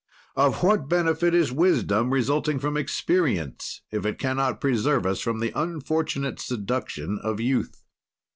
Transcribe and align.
"Of 0.35 0.63
what 0.63 0.89
benefit 0.89 1.35
is 1.35 1.51
wisdom 1.51 2.09
resulting 2.09 2.57
from 2.57 2.75
experience 2.75 3.83
if 3.91 4.03
it 4.03 4.17
cannot 4.17 4.59
preserve 4.59 5.05
us 5.05 5.19
from 5.21 5.41
the 5.41 5.51
unfortunate 5.53 6.39
seduction 6.39 7.19
of 7.21 7.39
youth? 7.39 7.83